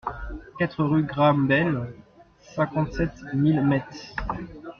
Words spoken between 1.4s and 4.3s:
Bell, cinquante-sept mille Metz